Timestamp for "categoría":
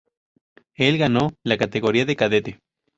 1.59-2.05